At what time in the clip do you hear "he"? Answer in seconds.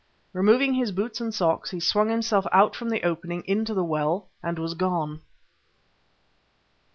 1.69-1.79